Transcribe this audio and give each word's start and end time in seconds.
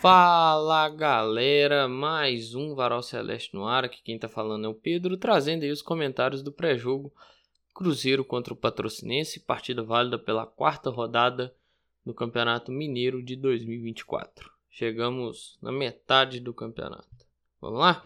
Fala 0.00 0.88
galera, 0.88 1.86
mais 1.86 2.54
um 2.54 2.74
Varal 2.74 3.02
Celeste 3.02 3.54
no 3.54 3.66
ar. 3.66 3.84
Aqui 3.84 4.00
quem 4.02 4.18
tá 4.18 4.30
falando 4.30 4.64
é 4.64 4.68
o 4.68 4.74
Pedro, 4.74 5.18
trazendo 5.18 5.62
aí 5.62 5.70
os 5.70 5.82
comentários 5.82 6.42
do 6.42 6.50
pré-jogo 6.50 7.12
Cruzeiro 7.74 8.24
contra 8.24 8.54
o 8.54 8.56
Patrocinense, 8.56 9.40
partida 9.40 9.82
válida 9.82 10.18
pela 10.18 10.46
quarta 10.46 10.88
rodada 10.88 11.54
do 12.02 12.14
Campeonato 12.14 12.72
Mineiro 12.72 13.22
de 13.22 13.36
2024. 13.36 14.50
Chegamos 14.70 15.58
na 15.60 15.70
metade 15.70 16.40
do 16.40 16.54
campeonato. 16.54 17.06
Vamos 17.60 17.80
lá? 17.80 18.02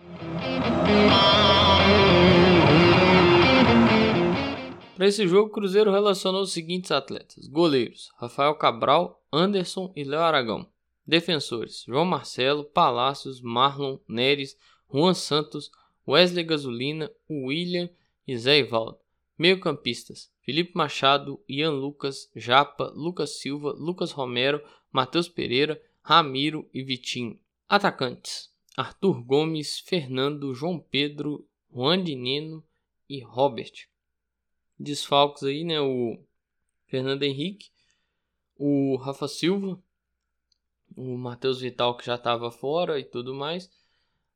Para 4.97 5.07
esse 5.07 5.29
jogo, 5.29 5.49
o 5.49 5.53
Cruzeiro 5.53 5.93
relacionou 5.93 6.43
os 6.43 6.53
seguintes 6.53 6.91
atletas: 6.91 7.47
goleiros 7.47 8.11
Rafael 8.17 8.57
Cabral, 8.57 9.25
Anderson 9.33 9.93
e 9.95 10.03
Léo 10.03 10.23
Aragão. 10.23 10.74
Defensores: 11.07 11.85
João 11.87 12.05
Marcelo, 12.05 12.65
Palácios, 12.65 13.41
Marlon, 13.41 13.99
Neres, 14.09 14.57
Juan 14.91 15.15
Santos, 15.15 15.71
Wesley 16.07 16.45
Gasolina, 16.45 17.11
William 17.29 17.91
e 18.27 18.37
Zé 18.39 18.59
Ivaldo. 18.59 18.99
Meio-campistas: 19.39 20.33
Felipe 20.41 20.73
Machado, 20.75 21.43
Ian 21.49 21.73
Lucas, 21.73 22.31
Japa, 22.35 22.93
Lucas 22.95 23.39
Silva, 23.39 23.73
Lucas 23.73 24.13
Romero, 24.13 24.63
Matheus 24.93 25.29
Pereira, 25.29 25.81
Ramiro 26.03 26.69
e 26.73 26.83
Vitinho. 26.83 27.39
Atacantes: 27.69 28.51
Arthur 28.77 29.23
Gomes, 29.23 29.81
Fernando, 29.81 30.55
João 30.55 30.79
Pedro, 30.79 31.47
Juan 31.73 31.97
Nino 31.97 32.65
e 33.09 33.21
Robert. 33.21 33.89
Desfalques 34.79 35.43
aí, 35.43 35.65
né? 35.65 35.81
O 35.81 36.19
Fernando 36.87 37.23
Henrique, 37.23 37.71
o 38.57 38.97
Rafa 38.97 39.27
Silva, 39.27 39.83
o 40.97 41.17
Matheus 41.17 41.61
Vital 41.61 41.97
que 41.97 42.07
já 42.07 42.15
estava 42.15 42.51
fora 42.51 42.99
e 42.99 43.05
tudo 43.05 43.35
mais. 43.35 43.71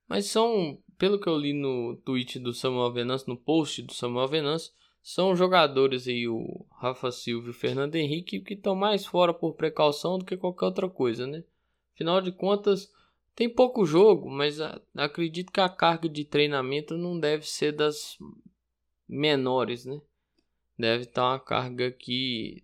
Mas 0.09 0.27
são, 0.27 0.79
pelo 0.97 1.21
que 1.21 1.29
eu 1.29 1.37
li 1.37 1.53
no 1.53 1.97
tweet 2.05 2.39
do 2.39 2.53
Samuel 2.53 2.93
Venâncio, 2.93 3.29
no 3.29 3.37
post 3.37 3.83
do 3.83 3.93
Samuel 3.93 4.29
Venâncio, 4.29 4.73
são 5.03 5.37
jogadores 5.37 6.09
aí, 6.09 6.27
o 6.29 6.67
Rafa 6.71 7.11
Silva 7.11 7.49
e 7.49 7.51
o 7.51 7.55
Fernando 7.55 7.97
Henrique, 7.97 8.41
que 8.41 8.55
estão 8.55 8.75
mais 8.75 9.07
fora 9.07 9.33
por 9.33 9.55
precaução 9.55 10.19
do 10.19 10.25
que 10.25 10.37
qualquer 10.37 10.67
outra 10.67 10.89
coisa, 10.89 11.27
né? 11.27 11.45
Afinal 11.95 12.21
de 12.21 12.33
contas, 12.33 12.93
tem 13.35 13.49
pouco 13.49 13.87
jogo, 13.87 14.29
mas 14.29 14.59
acredito 14.95 15.53
que 15.53 15.61
a 15.61 15.69
carga 15.69 16.09
de 16.09 16.25
treinamento 16.25 16.97
não 16.97 17.19
deve 17.19 17.49
ser 17.49 17.73
das 17.73 18.19
menores, 19.09 19.85
né? 19.85 20.01
Deve 20.79 21.05
estar 21.05 21.25
uma 21.25 21.41
carga 21.41 21.91
que 21.91 22.63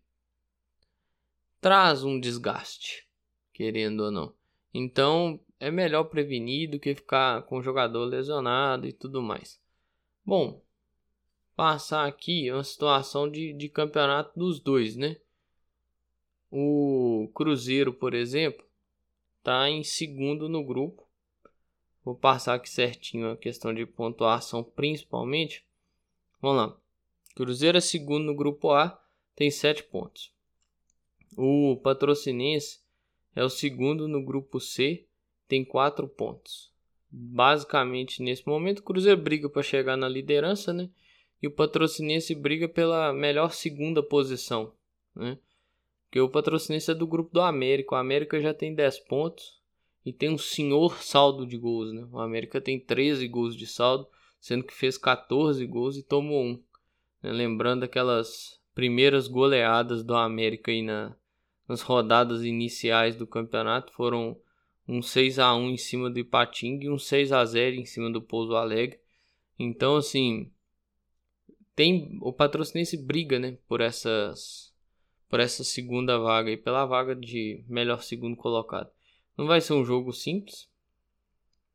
traz 1.60 2.04
um 2.04 2.20
desgaste 2.20 3.06
querendo 3.54 4.00
ou 4.00 4.10
não. 4.10 4.34
Então 4.74 5.40
é 5.58 5.70
melhor 5.70 6.04
prevenir 6.04 6.68
do 6.68 6.78
que 6.78 6.94
ficar 6.94 7.42
com 7.42 7.58
o 7.58 7.62
jogador 7.62 8.04
lesionado 8.04 8.86
e 8.86 8.92
tudo 8.92 9.22
mais. 9.22 9.58
Bom, 10.26 10.60
passar 11.56 12.06
aqui 12.06 12.50
uma 12.50 12.64
situação 12.64 13.30
de, 13.30 13.52
de 13.54 13.68
campeonato 13.68 14.38
dos 14.38 14.60
dois, 14.60 14.96
né? 14.96 15.16
O 16.50 17.30
Cruzeiro, 17.34 17.92
por 17.92 18.14
exemplo, 18.14 18.64
está 19.38 19.70
em 19.70 19.82
segundo 19.82 20.48
no 20.48 20.64
grupo. 20.64 21.08
Vou 22.04 22.14
passar 22.14 22.54
aqui 22.54 22.68
certinho 22.68 23.30
a 23.30 23.36
questão 23.36 23.72
de 23.72 23.86
pontuação, 23.86 24.62
principalmente. 24.62 25.64
Vamos 26.40 26.56
lá. 26.58 26.76
Cruzeiro 27.34 27.78
é 27.78 27.80
segundo 27.80 28.24
no 28.24 28.34
grupo 28.34 28.70
A, 28.70 29.00
tem 29.34 29.50
7 29.50 29.84
pontos. 29.84 30.32
O 31.36 31.76
Patrocinense 31.82 32.83
é 33.34 33.42
o 33.44 33.50
segundo 33.50 34.06
no 34.06 34.24
grupo 34.24 34.60
C, 34.60 35.06
tem 35.48 35.64
quatro 35.64 36.08
pontos. 36.08 36.72
Basicamente, 37.10 38.22
nesse 38.22 38.46
momento, 38.46 38.80
o 38.80 38.82
Cruzeiro 38.82 39.20
briga 39.20 39.48
para 39.48 39.62
chegar 39.62 39.96
na 39.96 40.08
liderança, 40.08 40.72
né? 40.72 40.90
E 41.42 41.46
o 41.46 41.50
Patrocinense 41.50 42.34
briga 42.34 42.68
pela 42.68 43.12
melhor 43.12 43.52
segunda 43.52 44.02
posição, 44.02 44.72
né? 45.14 45.38
Porque 46.04 46.20
o 46.20 46.28
Patrocinense 46.28 46.90
é 46.90 46.94
do 46.94 47.06
grupo 47.06 47.32
do 47.32 47.40
América. 47.40 47.94
O 47.94 47.98
América 47.98 48.40
já 48.40 48.54
tem 48.54 48.74
10 48.74 49.00
pontos 49.00 49.60
e 50.06 50.12
tem 50.12 50.30
um 50.30 50.38
senhor 50.38 51.02
saldo 51.02 51.46
de 51.46 51.56
gols, 51.56 51.92
né? 51.92 52.06
O 52.12 52.20
América 52.20 52.60
tem 52.60 52.78
13 52.78 53.26
gols 53.28 53.56
de 53.56 53.66
saldo, 53.66 54.06
sendo 54.40 54.64
que 54.64 54.72
fez 54.72 54.96
14 54.96 55.66
gols 55.66 55.96
e 55.96 56.02
tomou 56.02 56.42
um. 56.42 56.62
Né? 57.22 57.32
Lembrando 57.32 57.82
aquelas 57.82 58.60
primeiras 58.74 59.28
goleadas 59.28 60.04
do 60.04 60.14
América 60.14 60.70
aí 60.70 60.82
na, 60.82 61.16
nas 61.68 61.80
rodadas 61.80 62.44
iniciais 62.44 63.16
do 63.16 63.26
campeonato 63.26 63.92
foram 63.92 64.36
um 64.86 65.00
6 65.00 65.38
a 65.38 65.54
1 65.54 65.70
em 65.70 65.76
cima 65.76 66.10
do 66.10 66.18
Ipatinga 66.18 66.84
e 66.84 66.90
um 66.90 66.98
6 66.98 67.32
a 67.32 67.44
0 67.44 67.76
em 67.76 67.84
cima 67.84 68.10
do 68.10 68.20
Pouso 68.20 68.54
Alegre. 68.54 69.00
Então, 69.58 69.96
assim, 69.96 70.50
tem 71.74 72.18
o 72.20 72.32
Patrocinense 72.32 72.96
briga, 72.96 73.38
né, 73.38 73.58
por 73.66 73.80
essas 73.80 74.72
por 75.28 75.40
essa 75.40 75.64
segunda 75.64 76.16
vaga 76.16 76.52
e 76.52 76.56
pela 76.56 76.86
vaga 76.86 77.16
de 77.16 77.64
melhor 77.66 78.02
segundo 78.02 78.36
colocado. 78.36 78.88
Não 79.36 79.46
vai 79.46 79.60
ser 79.60 79.72
um 79.72 79.84
jogo 79.84 80.12
simples. 80.12 80.70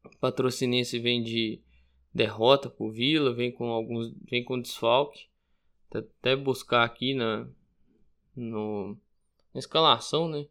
O 0.05 0.17
Patrocinense 0.17 0.97
vem 0.97 1.21
de 1.21 1.61
derrota 2.13 2.69
por 2.69 2.91
Vila, 2.91 3.33
vem 3.33 3.51
com 3.51 3.65
alguns 3.65 4.13
vem 4.29 4.45
com 4.45 4.61
desfalque. 4.61 5.27
Até 5.91 6.37
buscar 6.37 6.85
aqui 6.85 7.13
na 7.13 7.49
no 8.33 8.97
na 9.53 9.59
escalação, 9.59 10.27
né? 10.27 10.47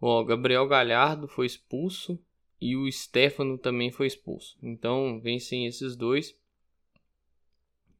O 0.00 0.24
Gabriel 0.24 0.66
Galhardo 0.66 1.28
foi 1.28 1.46
expulso 1.46 2.18
e 2.60 2.76
o 2.76 2.90
Stefano 2.90 3.56
também 3.56 3.90
foi 3.90 4.06
expulso. 4.06 4.56
Então, 4.62 5.20
vencem 5.20 5.66
esses 5.66 5.96
dois. 5.96 6.36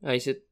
Aí 0.03 0.21
você 0.21 0.43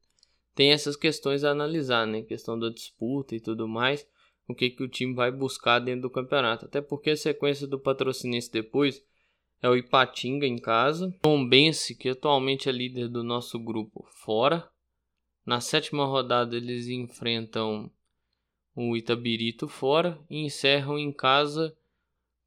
tem 0.54 0.72
essas 0.72 0.96
questões 0.96 1.42
a 1.42 1.50
analisar, 1.50 2.06
né? 2.06 2.22
Questão 2.22 2.58
da 2.58 2.68
disputa 2.68 3.34
e 3.34 3.40
tudo 3.40 3.66
mais. 3.66 4.06
O 4.46 4.54
que, 4.54 4.70
que 4.70 4.82
o 4.82 4.88
time 4.88 5.14
vai 5.14 5.30
buscar 5.30 5.78
dentro 5.78 6.02
do 6.02 6.10
campeonato. 6.10 6.66
Até 6.66 6.80
porque 6.80 7.10
a 7.10 7.16
sequência 7.16 7.66
do 7.66 7.78
patrocinense 7.78 8.50
depois 8.50 9.04
é 9.62 9.68
o 9.68 9.76
Ipatinga 9.76 10.46
em 10.46 10.58
casa. 10.58 11.16
Tombense, 11.20 11.94
que 11.94 12.08
atualmente 12.08 12.68
é 12.68 12.72
líder 12.72 13.08
do 13.08 13.22
nosso 13.22 13.58
grupo, 13.58 14.06
fora. 14.10 14.68
Na 15.44 15.60
sétima 15.60 16.04
rodada 16.04 16.56
eles 16.56 16.88
enfrentam 16.88 17.90
o 18.75 18.97
Itabirito 18.97 19.69
fora 19.69 20.19
e 20.28 20.38
encerram 20.44 20.98
em 20.98 21.12
casa 21.12 21.76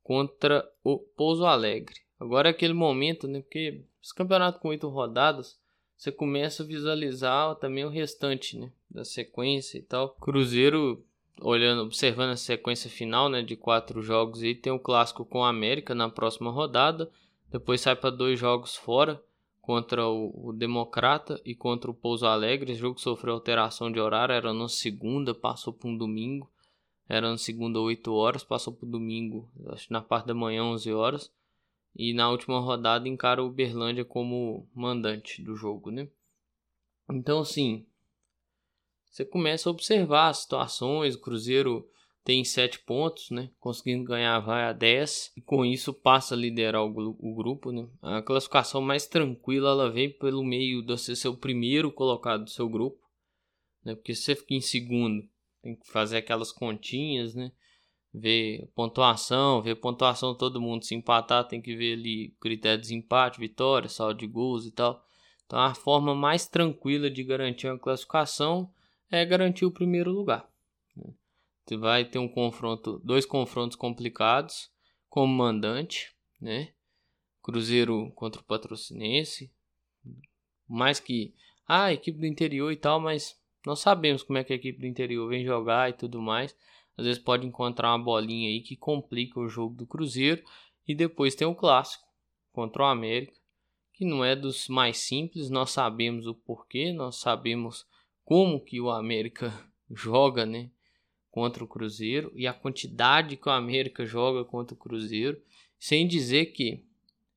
contra 0.02 0.68
o 0.84 0.98
Pouso 0.98 1.46
Alegre. 1.46 1.96
Agora 2.20 2.50
é 2.50 2.52
aquele 2.52 2.74
momento, 2.74 3.28
né? 3.28 3.42
Porque 3.42 3.84
esse 4.02 4.14
campeonato 4.14 4.60
com 4.60 4.70
oito 4.70 4.88
rodadas, 4.90 5.60
você 5.98 6.12
começa 6.12 6.64
a 6.64 6.66
visualizar 6.66 7.56
também 7.56 7.86
o 7.86 7.90
restante, 7.90 8.58
né? 8.58 8.72
Da 8.90 9.04
sequência 9.04 9.78
e 9.78 9.82
tal. 9.82 10.10
Cruzeiro, 10.16 11.04
olhando, 11.42 11.84
observando 11.84 12.32
a 12.32 12.38
sequência 12.38 12.90
final, 12.90 13.30
né? 13.30 13.42
De 13.42 13.56
quatro 13.56 14.02
jogos 14.02 14.42
aí, 14.42 14.56
tem 14.56 14.72
o 14.72 14.80
clássico 14.80 15.26
com 15.26 15.44
a 15.44 15.50
América 15.50 15.94
na 15.94 16.10
próxima 16.10 16.52
rodada. 16.52 17.10
Depois 17.52 17.82
sai 17.82 17.96
para 17.96 18.10
dois 18.10 18.40
jogos 18.40 18.76
fora 18.76 19.22
contra 19.64 20.06
o, 20.06 20.50
o, 20.50 20.52
Democrata 20.52 21.42
e 21.46 21.56
contra 21.56 21.90
o 21.90 21.94
Pouso 21.94 22.28
Alegre. 22.28 22.74
O 22.74 22.76
jogo 22.76 23.00
sofreu 23.00 23.34
alteração 23.34 23.90
de 23.90 23.98
horário, 23.98 24.36
era 24.36 24.54
na 24.54 24.68
segunda, 24.68 25.34
passou 25.34 25.72
para 25.72 25.90
um 25.90 25.98
domingo. 25.98 26.52
Era 27.08 27.30
na 27.30 27.38
segunda 27.38 27.80
8 27.80 28.14
horas, 28.14 28.44
passou 28.44 28.74
para 28.74 28.86
o 28.86 28.92
domingo, 28.92 29.50
acho 29.70 29.92
na 29.92 30.02
parte 30.02 30.26
da 30.26 30.34
manhã 30.34 30.66
11 30.66 30.92
horas. 30.92 31.34
E 31.96 32.14
na 32.14 32.30
última 32.30 32.60
rodada 32.60 33.08
encara 33.08 33.42
o 33.42 33.48
Uberlândia 33.48 34.04
como 34.04 34.68
mandante 34.76 35.42
do 35.42 35.56
jogo, 35.56 35.92
né? 35.92 36.10
Então 37.10 37.40
assim, 37.40 37.86
você 39.10 39.24
começa 39.24 39.70
a 39.70 39.72
observar 39.72 40.28
as 40.28 40.40
situações, 40.40 41.16
o 41.16 41.22
Cruzeiro 41.22 41.90
tem 42.24 42.44
7 42.44 42.80
pontos, 42.80 43.30
né? 43.30 43.50
Conseguindo 43.60 44.06
ganhar 44.06 44.40
vai 44.40 44.64
a 44.64 44.72
10 44.72 45.34
e 45.36 45.42
com 45.42 45.66
isso 45.66 45.94
passa 45.94 46.34
a 46.34 46.38
liderar 46.38 46.82
o, 46.84 47.18
o, 47.20 47.36
grupo, 47.36 47.72
né? 47.72 47.88
A 48.02 48.22
classificação 48.22 48.82
mais 48.82 49.06
tranquila 49.06 49.72
ela 49.72 49.92
vem 49.92 50.10
pelo 50.10 50.44
meio 50.44 50.82
de 50.82 50.88
você 50.88 51.16
ser 51.16 51.28
o 51.28 51.38
primeiro 51.38 51.92
colocado 51.92 52.46
do 52.46 52.50
seu 52.50 52.70
grupo, 52.70 52.98
né? 53.84 53.94
Porque 53.94 54.16
se 54.16 54.24
você 54.24 54.36
fica 54.36 54.54
em 54.54 54.62
segundo, 54.62 55.28
tem 55.62 55.76
que 55.76 55.86
fazer 55.92 56.18
aquelas 56.18 56.52
continhas, 56.52 57.36
né? 57.36 57.52
Ver 58.14 58.70
pontuação, 58.74 59.62
ver 59.62 59.76
pontuação 59.76 60.34
todo 60.34 60.62
mundo 60.62 60.86
se 60.86 60.96
empatar, 60.96 61.48
tem 61.48 61.62
que 61.62 61.76
ver 61.76 61.94
ali 61.94 62.34
critério 62.40 62.78
de 62.78 62.84
desempate, 62.84 63.40
vitória, 63.40 63.90
saldo 63.90 64.20
de 64.20 64.28
gols 64.28 64.66
e 64.66 64.72
tal. 64.72 65.04
Então 65.46 65.60
a 65.60 65.74
forma 65.74 66.16
mais 66.16 66.48
tranquila 66.48 67.10
de 67.10 67.24
garantir 67.24 67.68
a 67.68 67.78
classificação 67.78 68.72
é 69.12 69.26
garantir 69.26 69.66
o 69.66 69.72
primeiro 69.72 70.12
lugar. 70.12 70.53
Você 71.66 71.78
vai 71.78 72.04
ter 72.06 72.20
um 72.20 72.28
confronto, 72.28 73.00
dois 73.04 73.26
confrontos 73.26 73.78
complicados 73.78 74.70
como 75.10 75.34
mandante, 75.34 76.14
né? 76.40 76.74
Cruzeiro 77.42 78.12
contra 78.16 78.42
o 78.42 78.44
Patrocinense. 78.44 79.52
Mais 80.68 81.00
que 81.00 81.34
ah, 81.68 81.86
a 81.86 81.94
equipe 81.94 82.20
do 82.20 82.26
interior 82.26 82.72
e 82.72 82.76
tal, 82.76 83.00
mas 83.00 83.40
nós 83.66 83.80
sabemos 83.80 84.24
como 84.24 84.38
é 84.38 84.44
que 84.44 84.52
a 84.52 84.56
equipe 84.56 84.80
do 84.80 84.86
interior 84.86 85.30
vem 85.30 85.46
jogar 85.46 85.90
e 85.90 85.94
tudo 85.94 86.22
mais. 86.22 86.56
às 86.98 87.06
vezes 87.06 87.22
pode 87.22 87.48
encontrar 87.48 87.96
uma 87.96 88.04
bolinha 88.04 88.50
aí 88.50 88.62
que 88.62 88.76
complica 88.76 89.40
o 89.40 89.48
jogo 89.48 89.76
do 89.76 89.88
Cruzeiro. 89.88 90.44
E 90.86 90.94
depois 90.94 91.34
tem 91.34 91.48
o 91.48 91.56
clássico 91.56 92.06
contra 92.52 92.84
o 92.84 92.86
América, 92.86 93.40
que 93.94 94.06
não 94.06 94.24
é 94.24 94.36
dos 94.36 94.68
mais 94.68 94.98
simples, 94.98 95.50
nós 95.50 95.72
sabemos 95.72 96.28
o 96.28 96.36
porquê, 96.36 96.92
nós 96.92 97.18
sabemos 97.18 97.86
como 98.26 98.60
que 98.60 98.82
o 98.82 98.90
América 98.90 99.54
joga, 99.90 100.46
né, 100.46 100.70
contra 101.34 101.64
o 101.64 101.68
Cruzeiro 101.68 102.32
e 102.36 102.46
a 102.46 102.54
quantidade 102.54 103.36
que 103.38 103.50
o 103.50 103.52
América 103.52 104.06
joga 104.06 104.46
contra 104.46 104.76
o 104.76 104.78
Cruzeiro, 104.78 105.42
sem 105.80 106.08
dizer 106.08 106.54
que 106.54 106.86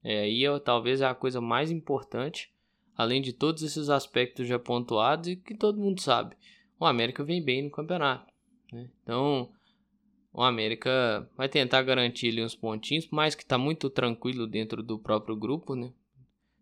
é, 0.05 0.21
aí 0.21 0.45
é, 0.45 0.59
talvez 0.59 1.01
é 1.01 1.07
a 1.07 1.15
coisa 1.15 1.41
mais 1.41 1.71
importante, 1.71 2.53
além 2.95 3.23
de 3.23 3.33
todos 3.33 3.63
esses 3.63 3.89
aspectos 3.89 4.47
já 4.47 4.59
pontuados 4.59 5.31
e 5.31 5.37
que 5.37 5.55
todo 5.55 5.81
mundo 5.81 6.03
sabe, 6.03 6.37
o 6.79 6.85
América 6.85 7.25
vem 7.25 7.43
bem 7.43 7.63
no 7.63 7.71
campeonato, 7.71 8.31
né? 8.71 8.91
Então 9.03 9.51
o 10.31 10.43
América 10.43 11.27
vai 11.35 11.49
tentar 11.49 11.81
garantir 11.81 12.29
ali 12.29 12.45
uns 12.45 12.55
pontinhos, 12.55 13.09
mas 13.11 13.35
que 13.35 13.45
está 13.45 13.57
muito 13.57 13.89
tranquilo 13.89 14.47
dentro 14.47 14.83
do 14.83 14.99
próprio 14.99 15.35
grupo, 15.35 15.75
né? 15.75 15.91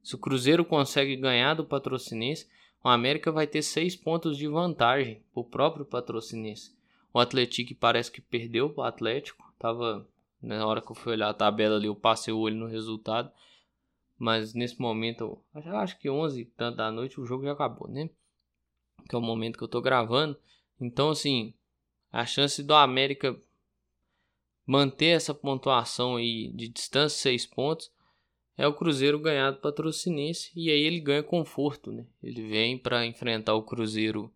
Se 0.05 0.15
o 0.15 0.19
Cruzeiro 0.19 0.65
consegue 0.65 1.17
ganhar 1.17 1.55
do 1.55 1.65
Patrocinense, 1.65 2.47
o 2.85 2.89
América 2.89 3.33
vai 3.33 3.49
ter 3.49 3.63
seis 3.63 3.97
pontos 3.97 4.39
de 4.39 4.47
vantagem 4.47 5.21
para 5.33 5.41
o 5.41 5.45
próprio 5.45 5.85
Patrocinense. 5.85 6.84
O 7.15 7.21
Atlético 7.21 7.77
parece 7.77 8.11
que 8.11 8.21
perdeu 8.21 8.75
o 8.77 8.83
Atlético. 8.83 9.55
Tava 9.57 10.07
na 10.43 10.67
hora 10.67 10.83
que 10.83 10.91
eu 10.91 10.97
fui 10.97 11.13
olhar 11.13 11.31
a 11.31 11.35
tabela 11.35 11.77
ali, 11.77 11.87
eu 11.87 11.95
passei 11.95 12.35
o 12.35 12.39
olho 12.39 12.57
no 12.57 12.67
resultado. 12.67 13.31
Mas 14.19 14.53
nesse 14.53 14.81
momento, 14.81 15.41
acho 15.55 15.97
que 15.99 16.11
11 16.11 16.41
e 16.41 16.45
tanto 16.45 16.77
da 16.77 16.91
noite 16.91 17.21
o 17.21 17.25
jogo 17.25 17.45
já 17.45 17.53
acabou, 17.53 17.89
né? 17.89 18.11
Que 19.09 19.15
é 19.15 19.19
o 19.19 19.23
momento 19.23 19.57
que 19.57 19.63
eu 19.63 19.69
tô 19.69 19.81
gravando. 19.81 20.37
Então, 20.81 21.11
assim, 21.11 21.55
a 22.11 22.27
chance 22.27 22.63
do 22.65 22.75
América 22.75 23.41
manter 24.67 25.17
essa 25.17 25.33
pontuação 25.33 26.17
aí 26.17 26.51
de 26.53 26.69
distância, 26.69 27.23
6 27.23 27.47
pontos, 27.47 27.93
é 28.57 28.67
o 28.67 28.75
Cruzeiro 28.75 29.21
ganhar 29.21 29.53
do 29.53 29.61
Patrocinense 29.61 30.51
e 30.57 30.69
aí 30.69 30.81
ele 30.81 31.01
ganha 31.01 31.23
conforto, 31.23 31.93
né? 31.93 32.07
Ele 32.23 32.49
vem 32.49 32.77
para 32.77 33.07
enfrentar 33.07 33.55
o 33.55 33.63
Cruzeiro 33.63 34.33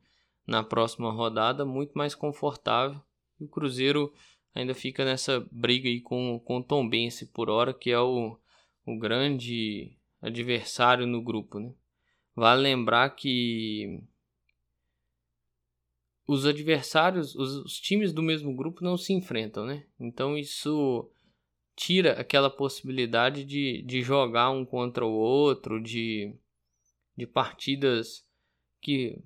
na 0.49 0.65
próxima 0.65 1.12
rodada 1.12 1.65
muito 1.67 1.93
mais 1.93 2.15
confortável. 2.15 2.99
E 3.39 3.45
o 3.45 3.49
Cruzeiro 3.49 4.12
ainda 4.55 4.75
fica 4.75 5.05
nessa 5.05 5.47
briga 5.53 5.89
aí 5.89 6.00
com, 6.00 6.41
com 6.41 6.56
o 6.56 6.62
Tombense 6.65 7.27
por 7.27 7.50
hora, 7.50 7.75
que 7.75 7.91
é 7.91 8.00
o, 8.00 8.37
o 8.87 8.99
grande 8.99 9.95
adversário 10.23 11.06
no 11.06 11.23
grupo, 11.23 11.61
né? 11.61 11.73
Vale 12.35 12.62
lembrar 12.62 13.11
que 13.11 14.03
os 16.27 16.47
adversários, 16.47 17.35
os, 17.35 17.56
os 17.56 17.79
times 17.79 18.12
do 18.12 18.23
mesmo 18.23 18.55
grupo 18.55 18.83
não 18.83 18.97
se 18.97 19.12
enfrentam, 19.12 19.67
né? 19.67 19.85
Então 20.00 20.37
isso 20.37 21.11
tira 21.77 22.12
aquela 22.12 22.49
possibilidade 22.49 23.45
de, 23.45 23.83
de 23.83 24.00
jogar 24.03 24.50
um 24.50 24.65
contra 24.65 25.05
o 25.05 25.12
outro, 25.12 25.81
de, 25.81 26.35
de 27.17 27.27
partidas 27.27 28.27
que 28.81 29.23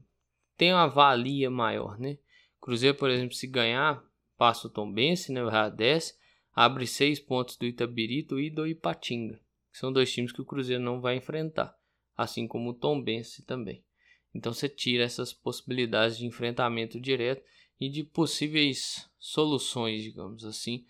tem 0.62 0.72
uma 0.72 0.86
valia 0.86 1.50
maior, 1.50 1.98
né? 1.98 2.18
Cruzeiro, 2.60 2.96
por 2.96 3.10
exemplo, 3.10 3.34
se 3.34 3.48
ganhar, 3.48 4.00
passa 4.38 4.68
o 4.68 4.70
Tombense, 4.70 5.32
né? 5.32 5.42
Vai 5.42 5.56
a 5.56 5.68
10, 5.68 6.16
abre 6.54 6.86
6 6.86 7.18
pontos 7.18 7.56
do 7.56 7.66
Itabirito 7.66 8.38
e 8.38 8.48
do 8.48 8.64
Ipatinga. 8.64 9.40
Que 9.72 9.78
são 9.78 9.92
dois 9.92 10.12
times 10.12 10.30
que 10.30 10.40
o 10.40 10.44
Cruzeiro 10.44 10.80
não 10.80 11.00
vai 11.00 11.16
enfrentar, 11.16 11.76
assim 12.16 12.46
como 12.46 12.70
o 12.70 12.74
Tombense 12.74 13.42
também. 13.44 13.82
Então 14.32 14.54
você 14.54 14.68
tira 14.68 15.02
essas 15.02 15.32
possibilidades 15.32 16.16
de 16.16 16.26
enfrentamento 16.26 17.00
direto 17.00 17.42
e 17.80 17.88
de 17.88 18.04
possíveis 18.04 19.10
soluções, 19.18 20.00
digamos 20.04 20.44
assim, 20.44 20.86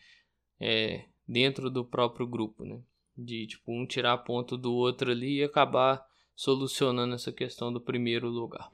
é, 0.60 1.06
dentro 1.26 1.70
do 1.70 1.82
próprio 1.82 2.26
grupo, 2.26 2.62
né? 2.62 2.78
De 3.16 3.46
tipo 3.46 3.72
um 3.72 3.86
tirar 3.86 4.18
ponto 4.18 4.58
do 4.58 4.74
outro 4.74 5.10
ali 5.10 5.38
e 5.38 5.44
acabar 5.44 6.06
solucionando 6.34 7.14
essa 7.14 7.32
questão 7.32 7.72
do 7.72 7.80
primeiro 7.80 8.28
lugar. 8.28 8.70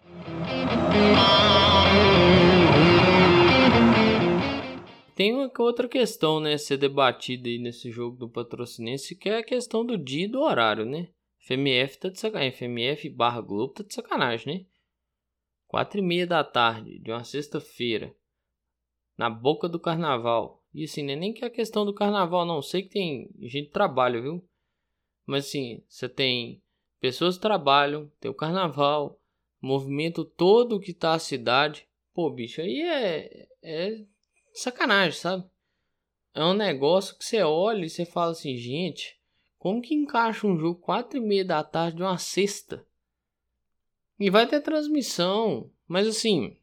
Tem 5.14 5.34
uma 5.34 5.50
outra 5.58 5.88
questão, 5.88 6.38
né, 6.38 6.56
ser 6.56 6.76
debatida 6.76 7.48
aí 7.48 7.58
nesse 7.58 7.90
jogo 7.90 8.16
do 8.16 8.28
patrocinense, 8.28 9.16
que 9.16 9.28
é 9.28 9.38
a 9.38 9.44
questão 9.44 9.84
do 9.84 9.98
dia 9.98 10.26
e 10.26 10.28
do 10.28 10.40
horário, 10.40 10.84
né? 10.84 11.08
FMF 11.40 11.98
tá 11.98 12.08
de 12.08 12.20
sacanagem, 12.20 12.52
FMF 12.52 13.08
barra 13.10 13.40
Globo 13.40 13.74
tá 13.74 13.82
de 13.82 13.92
sacanagem, 13.92 14.54
né? 14.54 14.66
Quatro 15.66 15.98
e 15.98 16.02
meia 16.02 16.26
da 16.26 16.44
tarde 16.44 16.98
de 17.00 17.10
uma 17.10 17.24
sexta-feira, 17.24 18.14
na 19.16 19.28
boca 19.28 19.68
do 19.68 19.80
carnaval, 19.80 20.58
e 20.72 20.84
assim, 20.84 21.02
não 21.02 21.12
é 21.12 21.16
nem 21.16 21.32
que 21.32 21.44
a 21.44 21.50
questão 21.50 21.84
do 21.84 21.94
carnaval, 21.94 22.44
não. 22.44 22.62
Sei 22.62 22.82
que 22.82 22.90
tem 22.90 23.30
gente 23.40 23.66
que 23.66 23.72
trabalha, 23.72 24.20
viu? 24.20 24.46
Mas 25.26 25.46
assim, 25.46 25.82
você 25.88 26.08
tem 26.08 26.62
pessoas 27.00 27.38
trabalham, 27.38 28.10
tem 28.20 28.30
o 28.30 28.34
carnaval, 28.34 29.20
movimento 29.60 30.24
todo 30.24 30.80
que 30.80 30.92
tá 30.92 31.14
a 31.14 31.18
cidade. 31.18 31.86
Pô, 32.14 32.30
bicho, 32.30 32.60
aí 32.60 32.80
é, 32.82 33.48
é 33.62 34.04
sacanagem, 34.52 35.18
sabe? 35.18 35.44
É 36.34 36.44
um 36.44 36.54
negócio 36.54 37.16
que 37.16 37.24
você 37.24 37.42
olha 37.42 37.84
e 37.84 37.90
você 37.90 38.04
fala 38.04 38.32
assim, 38.32 38.56
gente, 38.56 39.18
como 39.58 39.82
que 39.82 39.94
encaixa 39.94 40.46
um 40.46 40.56
jogo 40.56 40.80
quatro 40.80 41.18
e 41.18 41.20
meia 41.20 41.44
da 41.44 41.64
tarde 41.64 41.96
de 41.96 42.02
uma 42.02 42.18
sexta? 42.18 42.86
E 44.18 44.30
vai 44.30 44.46
ter 44.46 44.60
transmissão, 44.60 45.70
mas 45.86 46.06
assim, 46.06 46.56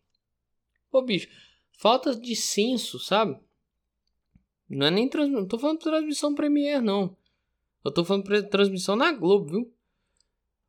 pô, 0.91 1.01
bicho, 1.01 1.29
falta 1.71 2.15
de 2.15 2.35
senso, 2.35 2.99
sabe? 2.99 3.39
Não 4.69 4.87
é 4.87 4.91
nem 4.91 5.07
transmissão. 5.07 5.41
Não 5.41 5.47
tô 5.47 5.59
falando 5.59 5.79
transmissão 5.79 6.35
Premiere, 6.35 6.83
não. 6.83 7.15
Eu 7.83 7.91
tô 7.91 8.03
falando 8.03 8.49
transmissão 8.49 8.95
na 8.95 9.11
Globo, 9.11 9.51
viu? 9.51 9.75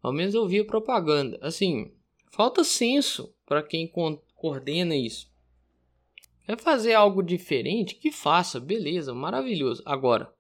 Ao 0.06 0.12
menos 0.12 0.36
eu 0.36 0.46
vi 0.46 0.60
a 0.60 0.64
propaganda. 0.64 1.36
Assim, 1.42 1.92
falta 2.30 2.62
senso 2.62 3.34
para 3.44 3.60
quem 3.60 3.90
coordena 4.36 4.94
isso. 4.94 5.28
Quer 6.44 6.60
fazer 6.60 6.94
algo 6.94 7.24
diferente? 7.24 7.96
Que 7.96 8.12
faça, 8.12 8.60
beleza, 8.60 9.12
maravilhoso. 9.12 9.82
Agora, 9.84 10.32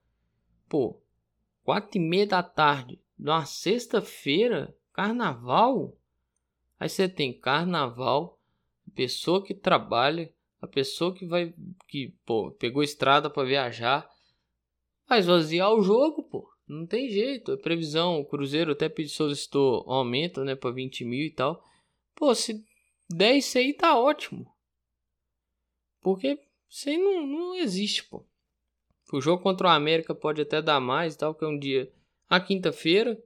pô, 0.68 1.02
quatro 1.64 1.98
e 1.98 2.00
meia 2.00 2.28
da 2.28 2.44
tarde, 2.44 3.02
numa 3.18 3.44
sexta-feira, 3.44 4.72
carnaval. 4.92 5.98
Aí 6.78 6.88
você 6.88 7.08
tem 7.08 7.36
carnaval, 7.36 8.38
pessoa 8.94 9.42
que 9.42 9.52
trabalha, 9.52 10.32
a 10.62 10.68
pessoa 10.68 11.12
que 11.12 11.26
vai 11.26 11.52
que 11.88 12.14
pô, 12.24 12.52
pegou 12.52 12.84
estrada 12.84 13.28
para 13.28 13.42
viajar 13.42 14.08
vai 15.08 15.18
esvaziar 15.18 15.72
o 15.72 15.82
jogo, 15.82 16.22
pô. 16.22 16.55
Não 16.66 16.86
tem 16.86 17.08
jeito. 17.08 17.52
É 17.52 17.56
previsão. 17.56 18.20
O 18.20 18.24
Cruzeiro 18.24 18.72
até 18.72 18.90
solicitou 19.06 19.84
aumento, 19.90 20.44
né, 20.44 20.54
para 20.54 20.70
20 20.70 21.04
mil 21.04 21.24
e 21.24 21.30
tal. 21.30 21.62
Pô, 22.14 22.34
se 22.34 22.64
der 23.08 23.36
isso 23.36 23.58
aí 23.58 23.72
tá 23.72 23.98
ótimo. 23.98 24.50
Porque 26.00 26.38
isso 26.68 26.88
aí 26.88 26.98
não, 26.98 27.26
não 27.26 27.54
existe, 27.54 28.04
pô. 28.04 28.24
O 29.12 29.20
jogo 29.20 29.42
contra 29.42 29.68
o 29.68 29.70
América 29.70 30.14
pode 30.14 30.40
até 30.40 30.60
dar 30.60 30.80
mais 30.80 31.14
e 31.14 31.18
tal, 31.18 31.34
que 31.34 31.44
é 31.44 31.48
um 31.48 31.58
dia. 31.58 31.92
A 32.28 32.40
quinta-feira. 32.40 33.22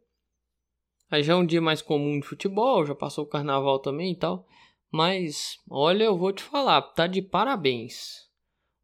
Aí 1.10 1.22
já 1.22 1.32
é 1.32 1.36
um 1.36 1.46
dia 1.46 1.60
mais 1.60 1.82
comum 1.82 2.20
de 2.20 2.26
futebol, 2.26 2.84
já 2.84 2.94
passou 2.94 3.24
o 3.24 3.28
carnaval 3.28 3.78
também 3.78 4.12
e 4.12 4.16
tal. 4.16 4.46
Mas 4.90 5.58
olha, 5.68 6.04
eu 6.04 6.16
vou 6.16 6.32
te 6.32 6.42
falar, 6.42 6.82
tá 6.82 7.06
de 7.06 7.22
parabéns. 7.22 8.28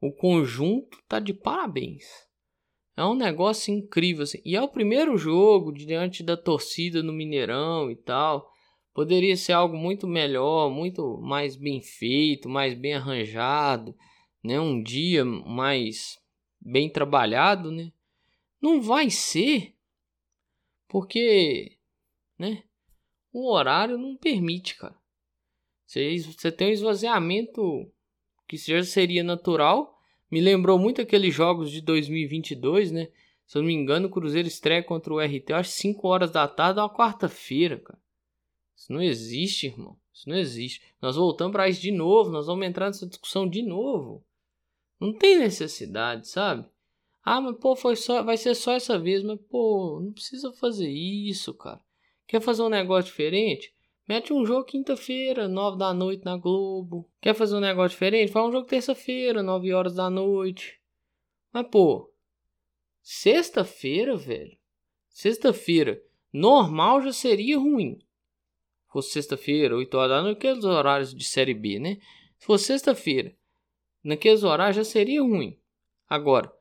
O 0.00 0.12
conjunto 0.12 1.02
tá 1.08 1.18
de 1.20 1.34
parabéns. 1.34 2.25
É 2.97 3.05
um 3.05 3.15
negócio 3.15 3.73
incrível 3.75 4.23
assim. 4.23 4.41
E 4.45 4.57
é 4.57 4.62
o 4.62 4.69
primeiro 4.69 5.19
jogo 5.19 5.73
diante 5.73 6.23
da 6.23 6.37
torcida 6.37 7.03
no 7.03 7.12
Mineirão 7.12 7.91
e 7.91 7.97
tal. 7.97 8.50
Poderia 8.95 9.37
ser 9.37 9.53
algo 9.53 9.76
muito 9.76 10.09
melhor, 10.09 10.71
muito 10.71 11.19
mais 11.19 11.55
bem 11.55 11.83
feito, 11.83 12.49
mais 12.49 12.73
bem 12.73 12.95
arranjado, 12.95 13.95
né? 14.43 14.59
Um 14.59 14.83
dia 14.83 15.25
mais 15.25 16.19
bem 16.59 16.88
trabalhado, 16.88 17.71
né? 17.71 17.93
Não 18.61 18.81
vai 18.81 19.11
ser 19.11 19.76
porque, 20.88 21.76
né? 22.38 22.62
O 23.33 23.53
horário 23.53 23.99
não 23.99 24.17
permite, 24.17 24.76
cara. 24.76 24.97
Você, 25.87 26.19
você 26.19 26.50
tem 26.50 26.69
um 26.69 26.73
esvaziamento 26.73 27.93
que 28.49 28.57
já 28.57 28.83
seria 28.83 29.23
natural. 29.23 29.96
Me 30.37 30.43
lembrou 30.43 30.78
muito 30.78 31.00
aqueles 31.00 31.35
jogos 31.35 31.71
de 31.71 31.81
2022, 31.81 32.93
né? 32.93 33.09
Se 33.47 33.57
eu 33.57 33.62
não 33.62 33.69
me 33.69 33.73
engano, 33.73 34.09
o 34.09 34.11
Cruzeiro 34.11 34.47
estreia 34.47 34.83
contra 34.83 35.14
o 35.14 35.19
RT, 35.19 35.50
acho 35.55 35.71
5 35.71 36.07
horas 36.07 36.31
da 36.31 36.47
tarde, 36.47 36.78
uma 36.78 36.95
quarta-feira, 36.95 37.78
cara. 37.78 37.99
Isso 38.76 38.93
não 38.93 39.00
existe, 39.00 39.69
irmão. 39.69 39.97
Isso 40.12 40.28
não 40.28 40.37
existe. 40.37 40.83
Nós 41.00 41.16
voltamos 41.16 41.52
para 41.52 41.71
isso 41.71 41.81
de 41.81 41.90
novo, 41.90 42.28
nós 42.28 42.49
vamos 42.49 42.66
entrar 42.66 42.88
nessa 42.88 43.07
discussão 43.07 43.49
de 43.49 43.62
novo. 43.62 44.23
Não 45.00 45.14
tem 45.14 45.38
necessidade, 45.38 46.28
sabe? 46.28 46.69
Ah, 47.25 47.40
mas 47.40 47.57
pô, 47.57 47.75
foi 47.75 47.97
só, 47.97 48.23
vai 48.23 48.37
ser 48.37 48.55
só 48.55 48.73
essa 48.73 48.99
vez, 48.99 49.23
mas 49.23 49.40
pô, 49.49 50.02
não 50.05 50.12
precisa 50.12 50.52
fazer 50.52 50.90
isso, 50.90 51.55
cara. 51.55 51.81
Quer 52.26 52.43
fazer 52.43 52.61
um 52.61 52.69
negócio 52.69 53.11
diferente? 53.11 53.75
Mete 54.08 54.32
um 54.32 54.46
jogo 54.46 54.64
quinta-feira, 54.64 55.48
nove 55.48 55.78
da 55.78 55.92
noite 55.92 56.25
na 56.25 56.36
Globo. 56.36 57.10
Quer 57.20 57.34
fazer 57.34 57.56
um 57.56 57.60
negócio 57.60 57.90
diferente? 57.90 58.30
Faz 58.30 58.46
um 58.46 58.52
jogo 58.52 58.66
terça-feira, 58.66 59.42
nove 59.42 59.72
horas 59.72 59.96
da 59.96 60.08
noite. 60.08 60.80
Mas, 61.52 61.66
pô, 61.68 62.12
sexta-feira, 63.02 64.16
velho. 64.16 64.56
Sexta-feira, 65.08 66.00
normal 66.32 67.02
já 67.02 67.12
seria 67.12 67.58
ruim. 67.58 67.98
Se 67.98 68.92
fosse 68.92 69.10
sexta-feira, 69.10 69.76
8 69.76 69.94
horas 69.96 70.10
da 70.10 70.22
noite, 70.22 70.36
aqueles 70.36 70.64
horários 70.64 71.12
de 71.12 71.25
série 71.25 71.54
B, 71.54 71.80
né? 71.80 71.96
Se 72.38 72.46
fosse 72.46 72.66
sexta-feira, 72.66 73.34
naqueles 74.04 74.44
horários 74.44 74.76
já 74.76 74.84
seria 74.84 75.20
ruim. 75.20 75.58
Agora, 76.08 76.52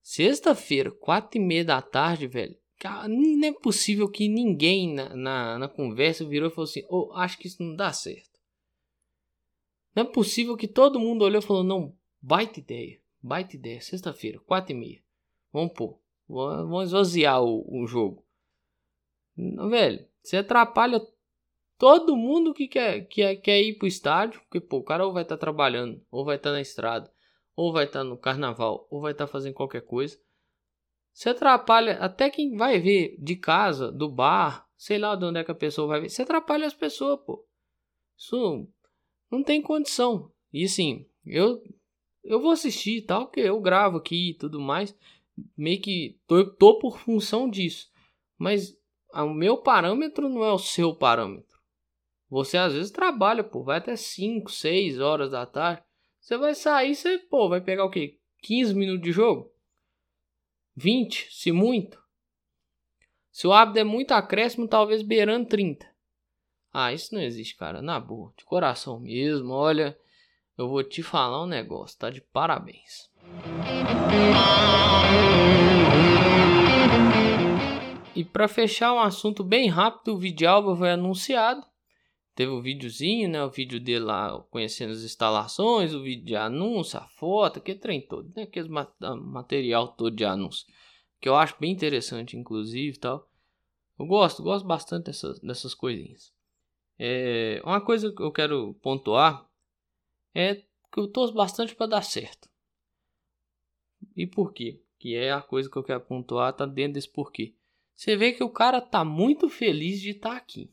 sexta-feira, 0.00 0.92
quatro 0.92 1.40
e 1.40 1.42
meia 1.42 1.64
da 1.64 1.82
tarde, 1.82 2.28
velho. 2.28 2.56
Não 2.84 3.48
é 3.48 3.52
possível 3.52 4.08
que 4.08 4.28
ninguém 4.28 4.92
na, 4.94 5.16
na, 5.16 5.58
na 5.58 5.68
conversa 5.68 6.24
virou 6.24 6.48
e 6.48 6.52
falou 6.52 6.68
assim: 6.68 6.84
oh, 6.90 7.10
acho 7.14 7.38
que 7.38 7.46
isso 7.46 7.62
não 7.62 7.74
dá 7.74 7.92
certo. 7.92 8.38
Não 9.94 10.02
é 10.02 10.06
possível 10.06 10.56
que 10.56 10.68
todo 10.68 11.00
mundo 11.00 11.22
olhou 11.22 11.40
e 11.40 11.44
falou: 11.44 11.64
não, 11.64 11.96
baita 12.20 12.60
ideia, 12.60 13.00
baita 13.22 13.56
ideia. 13.56 13.80
Sexta-feira, 13.80 14.38
quatro 14.40 14.72
e 14.72 14.78
meia. 14.78 15.02
Vamos 15.52 15.72
pôr, 15.72 15.98
vamos 16.28 16.88
esvaziar 16.88 17.42
o, 17.42 17.64
o 17.66 17.86
jogo. 17.86 18.26
Velho, 19.36 20.06
você 20.22 20.38
atrapalha 20.38 21.00
todo 21.78 22.16
mundo 22.16 22.54
que 22.54 22.68
quer, 22.68 23.06
quer, 23.06 23.36
quer 23.36 23.62
ir 23.62 23.78
pro 23.78 23.86
estádio, 23.86 24.40
porque 24.42 24.60
pô, 24.60 24.78
o 24.78 24.84
cara 24.84 25.06
ou 25.06 25.12
vai 25.12 25.22
estar 25.22 25.36
tá 25.36 25.40
trabalhando, 25.40 26.04
ou 26.10 26.24
vai 26.24 26.36
estar 26.36 26.50
tá 26.50 26.54
na 26.54 26.60
estrada, 26.60 27.10
ou 27.54 27.72
vai 27.72 27.84
estar 27.84 28.00
tá 28.00 28.04
no 28.04 28.18
carnaval, 28.18 28.86
ou 28.90 29.00
vai 29.00 29.12
estar 29.12 29.26
tá 29.26 29.32
fazendo 29.32 29.54
qualquer 29.54 29.82
coisa. 29.82 30.18
Você 31.16 31.30
atrapalha 31.30 31.94
até 31.94 32.28
quem 32.28 32.54
vai 32.58 32.78
ver 32.78 33.16
de 33.18 33.36
casa, 33.36 33.90
do 33.90 34.06
bar, 34.06 34.68
sei 34.76 34.98
lá 34.98 35.16
de 35.16 35.24
onde 35.24 35.40
é 35.40 35.44
que 35.44 35.50
a 35.50 35.54
pessoa 35.54 35.88
vai 35.88 36.02
ver. 36.02 36.10
Você 36.10 36.20
atrapalha 36.20 36.66
as 36.66 36.74
pessoas, 36.74 37.18
pô. 37.24 37.42
Isso 38.14 38.68
não 39.30 39.42
tem 39.42 39.62
condição. 39.62 40.30
E 40.52 40.64
assim, 40.64 41.06
eu 41.24 41.62
eu 42.22 42.38
vou 42.38 42.50
assistir 42.50 43.00
tal, 43.06 43.28
porque 43.28 43.40
eu 43.40 43.58
gravo 43.62 43.96
aqui 43.96 44.32
e 44.32 44.34
tudo 44.34 44.60
mais. 44.60 44.94
Meio 45.56 45.80
que 45.80 46.20
tô, 46.26 46.50
tô 46.50 46.78
por 46.78 46.98
função 46.98 47.48
disso. 47.48 47.90
Mas 48.36 48.78
o 49.14 49.32
meu 49.32 49.56
parâmetro 49.56 50.28
não 50.28 50.44
é 50.44 50.52
o 50.52 50.58
seu 50.58 50.94
parâmetro. 50.94 51.58
Você 52.28 52.58
às 52.58 52.74
vezes 52.74 52.90
trabalha, 52.90 53.42
pô, 53.42 53.62
vai 53.64 53.78
até 53.78 53.96
5, 53.96 54.50
6 54.50 55.00
horas 55.00 55.30
da 55.30 55.46
tarde. 55.46 55.82
Você 56.20 56.36
vai 56.36 56.54
sair, 56.54 56.94
você, 56.94 57.16
pô, 57.16 57.48
vai 57.48 57.62
pegar 57.62 57.86
o 57.86 57.90
quê? 57.90 58.18
15 58.42 58.74
minutos 58.74 59.02
de 59.02 59.12
jogo? 59.12 59.55
20, 60.76 61.28
se 61.30 61.50
muito. 61.50 61.98
Se 63.32 63.46
o 63.46 63.52
hábito 63.52 63.78
é 63.78 63.84
muito 63.84 64.12
acréscimo, 64.12 64.68
talvez 64.68 65.02
beirando 65.02 65.48
30. 65.48 65.86
Ah, 66.72 66.92
isso 66.92 67.14
não 67.14 67.22
existe, 67.22 67.56
cara. 67.56 67.80
Na 67.80 67.98
boa, 67.98 68.32
de 68.36 68.44
coração 68.44 69.00
mesmo. 69.00 69.52
Olha, 69.52 69.98
eu 70.58 70.68
vou 70.68 70.84
te 70.84 71.02
falar 71.02 71.42
um 71.42 71.46
negócio, 71.46 71.98
tá 71.98 72.10
de 72.10 72.20
parabéns. 72.20 73.10
E 78.14 78.24
para 78.24 78.46
fechar 78.46 78.92
um 78.92 79.00
assunto 79.00 79.42
bem 79.42 79.68
rápido, 79.68 80.14
o 80.14 80.18
vídeo 80.18 80.48
álbum 80.48 80.76
foi 80.76 80.90
anunciado. 80.90 81.66
Teve 82.36 82.52
o 82.52 82.58
um 82.58 82.60
videozinho, 82.60 83.30
né? 83.30 83.42
O 83.42 83.50
vídeo 83.50 83.80
dele 83.80 84.04
lá 84.04 84.38
conhecendo 84.50 84.92
as 84.92 85.02
instalações, 85.02 85.94
o 85.94 86.02
vídeo 86.02 86.26
de 86.26 86.36
anúncio, 86.36 86.98
a 86.98 87.08
foto, 87.08 87.58
aquele 87.58 87.78
trem 87.78 88.06
todo, 88.06 88.30
né? 88.36 88.42
Aquele 88.42 88.68
material 88.68 89.88
todo 89.88 90.14
de 90.14 90.22
anúncio. 90.22 90.66
Que 91.18 91.30
eu 91.30 91.34
acho 91.34 91.58
bem 91.58 91.72
interessante, 91.72 92.36
inclusive 92.36 92.98
tal. 92.98 93.26
Eu 93.98 94.04
gosto, 94.04 94.42
gosto 94.42 94.66
bastante 94.66 95.06
dessas, 95.06 95.40
dessas 95.40 95.72
coisinhas. 95.72 96.30
É, 96.98 97.62
uma 97.64 97.80
coisa 97.80 98.12
que 98.12 98.22
eu 98.22 98.30
quero 98.30 98.74
pontuar 98.82 99.48
é 100.34 100.56
que 100.56 101.00
eu 101.00 101.08
torço 101.08 101.32
bastante 101.32 101.74
para 101.74 101.86
dar 101.86 102.02
certo. 102.02 102.50
E 104.14 104.26
por 104.26 104.52
quê? 104.52 104.82
Que 104.98 105.14
é 105.14 105.32
a 105.32 105.40
coisa 105.40 105.70
que 105.70 105.76
eu 105.78 105.82
quero 105.82 106.02
pontuar, 106.02 106.52
tá 106.52 106.66
dentro 106.66 106.92
desse 106.92 107.08
porquê. 107.08 107.54
Você 107.94 108.14
vê 108.14 108.34
que 108.34 108.44
o 108.44 108.50
cara 108.50 108.82
tá 108.82 109.02
muito 109.02 109.48
feliz 109.48 110.02
de 110.02 110.10
estar 110.10 110.32
tá 110.32 110.36
aqui. 110.36 110.70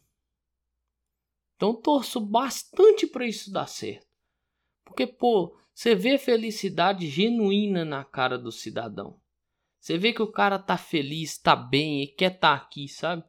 Então 1.63 1.73
torço 1.73 2.19
bastante 2.19 3.07
para 3.07 3.25
isso 3.25 3.49
dar 3.49 3.67
certo. 3.67 4.05
Porque, 4.83 5.07
pô, 5.07 5.57
você 5.73 5.95
vê 5.95 6.17
felicidade 6.17 7.07
genuína 7.07 7.85
na 7.85 8.03
cara 8.03 8.37
do 8.37 8.51
cidadão. 8.51 9.17
Você 9.79 9.97
vê 9.97 10.11
que 10.11 10.21
o 10.21 10.29
cara 10.29 10.59
tá 10.59 10.75
feliz, 10.75 11.37
tá 11.37 11.55
bem 11.55 12.03
e 12.03 12.07
quer 12.07 12.31
tá 12.31 12.53
aqui, 12.53 12.89
sabe? 12.89 13.23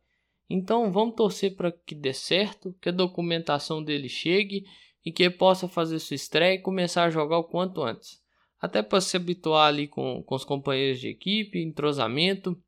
Então 0.51 0.91
vamos 0.91 1.15
torcer 1.15 1.55
para 1.55 1.71
que 1.71 1.95
dê 1.95 2.13
certo, 2.13 2.77
que 2.83 2.89
a 2.89 2.93
documentação 2.93 3.81
dele 3.81 4.09
chegue 4.09 4.65
e 5.05 5.13
que 5.13 5.23
ele 5.23 5.37
possa 5.37 5.69
fazer 5.69 6.01
sua 6.01 6.17
estreia 6.17 6.55
e 6.55 6.63
começar 6.63 7.05
a 7.05 7.11
jogar 7.11 7.39
o 7.39 7.45
quanto 7.45 7.85
antes. 7.85 8.21
Até 8.61 8.83
para 8.83 9.01
se 9.01 9.17
habituar 9.17 9.69
ali 9.69 9.87
com, 9.87 10.25
com 10.25 10.35
os 10.35 10.45
companheiros 10.45 10.99
de 10.99 11.07
equipe, 11.07 11.63
entrosamento 11.63 12.61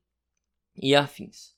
e 0.81 0.95
afins 0.95 1.56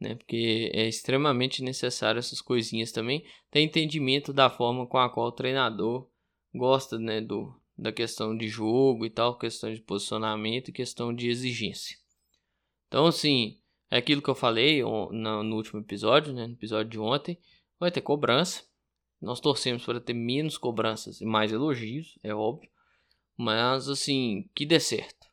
né? 0.00 0.14
Porque 0.14 0.70
é 0.74 0.86
extremamente 0.88 1.62
necessário 1.62 2.18
essas 2.18 2.40
coisinhas 2.40 2.92
também, 2.92 3.24
ter 3.50 3.60
entendimento 3.60 4.32
da 4.32 4.50
forma 4.50 4.86
com 4.86 4.98
a 4.98 5.10
qual 5.10 5.28
o 5.28 5.32
treinador 5.32 6.08
gosta, 6.54 6.98
né, 6.98 7.20
do 7.20 7.54
da 7.78 7.92
questão 7.92 8.34
de 8.34 8.48
jogo 8.48 9.04
e 9.04 9.10
tal, 9.10 9.36
questão 9.36 9.72
de 9.72 9.82
posicionamento 9.82 10.68
e 10.68 10.72
questão 10.72 11.14
de 11.14 11.28
exigência. 11.28 11.96
Então, 12.88 13.06
assim, 13.06 13.60
é 13.90 13.98
aquilo 13.98 14.22
que 14.22 14.30
eu 14.30 14.34
falei 14.34 14.82
no, 14.82 15.54
último 15.54 15.80
episódio, 15.80 16.32
né, 16.32 16.46
no 16.46 16.54
episódio 16.54 16.90
de 16.90 16.98
ontem, 16.98 17.38
vai 17.78 17.90
ter 17.90 18.00
cobrança. 18.00 18.64
Nós 19.20 19.40
torcemos 19.40 19.84
para 19.84 20.00
ter 20.00 20.14
menos 20.14 20.56
cobranças 20.56 21.20
e 21.20 21.26
mais 21.26 21.52
elogios, 21.52 22.18
é 22.22 22.34
óbvio. 22.34 22.70
Mas 23.36 23.88
assim, 23.88 24.48
que 24.54 24.64
dê 24.64 24.80
certo. 24.80 25.26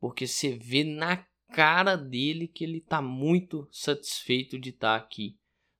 Porque 0.00 0.26
você 0.26 0.56
vê 0.56 0.84
na 0.84 1.26
cara 1.52 1.96
dele 1.96 2.48
que 2.48 2.64
ele 2.64 2.78
está 2.78 3.02
muito 3.02 3.68
satisfeito 3.70 4.58
de 4.58 4.70
estar 4.70 4.98
tá 4.98 5.04
aqui 5.04 5.38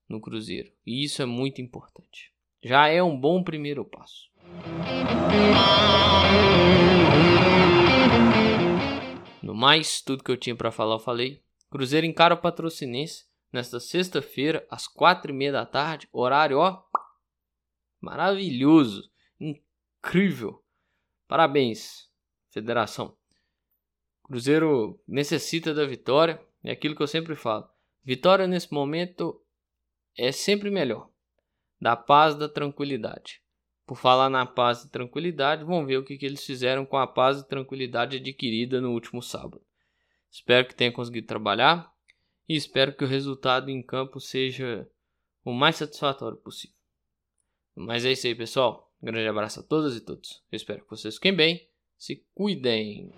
no 0.08 0.20
Cruzeiro. 0.20 0.70
E 0.86 1.02
isso 1.02 1.22
é 1.22 1.26
muito 1.26 1.60
importante. 1.62 2.30
Já 2.62 2.88
é 2.88 3.02
um 3.02 3.18
bom 3.18 3.42
primeiro 3.42 3.84
passo. 3.84 4.30
No 9.42 9.54
mais, 9.54 10.00
tudo 10.02 10.22
que 10.22 10.30
eu 10.30 10.36
tinha 10.36 10.54
para 10.54 10.70
falar 10.70 10.96
eu 10.96 11.00
falei. 11.00 11.42
Cruzeiro 11.70 12.06
encara 12.06 12.34
o 12.34 12.40
Patrocinense 12.40 13.24
nesta 13.50 13.80
sexta-feira 13.80 14.66
às 14.70 14.86
quatro 14.86 15.32
e 15.32 15.34
meia 15.34 15.52
da 15.52 15.66
tarde, 15.66 16.08
horário 16.12 16.58
ó 16.58 16.82
maravilhoso, 18.00 19.10
incrível. 19.40 20.62
Parabéns, 21.26 22.10
Federação. 22.50 23.16
Cruzeiro 24.22 25.00
necessita 25.06 25.74
da 25.74 25.84
vitória. 25.84 26.40
É 26.62 26.72
aquilo 26.72 26.94
que 26.94 27.02
eu 27.02 27.06
sempre 27.06 27.34
falo. 27.34 27.68
Vitória 28.04 28.46
nesse 28.46 28.72
momento 28.72 29.40
é 30.16 30.32
sempre 30.32 30.70
melhor. 30.70 31.08
Da 31.80 31.96
paz, 31.96 32.34
da 32.34 32.48
tranquilidade. 32.48 33.42
Por 33.84 33.96
falar 33.96 34.30
na 34.30 34.46
paz 34.46 34.84
e 34.84 34.90
tranquilidade, 34.90 35.64
vamos 35.64 35.86
ver 35.86 35.98
o 35.98 36.04
que, 36.04 36.16
que 36.16 36.24
eles 36.24 36.44
fizeram 36.44 36.86
com 36.86 36.96
a 36.96 37.06
paz 37.06 37.40
e 37.40 37.48
tranquilidade 37.48 38.16
adquirida 38.16 38.80
no 38.80 38.92
último 38.92 39.20
sábado. 39.20 39.60
Espero 40.30 40.66
que 40.66 40.74
tenha 40.74 40.92
conseguido 40.92 41.26
trabalhar 41.26 41.92
e 42.48 42.56
espero 42.56 42.94
que 42.96 43.04
o 43.04 43.08
resultado 43.08 43.70
em 43.70 43.82
campo 43.82 44.20
seja 44.20 44.88
o 45.44 45.52
mais 45.52 45.76
satisfatório 45.76 46.38
possível. 46.38 46.76
Mas 47.74 48.04
é 48.04 48.12
isso 48.12 48.26
aí, 48.26 48.34
pessoal. 48.34 48.92
Um 49.02 49.06
grande 49.06 49.28
abraço 49.28 49.60
a 49.60 49.62
todas 49.62 49.96
e 49.96 50.00
todos. 50.00 50.42
Eu 50.50 50.56
espero 50.56 50.84
que 50.84 50.90
vocês 50.90 51.16
fiquem 51.16 51.34
bem 51.34 51.68
se 52.02 52.20
cuidem. 52.34 53.12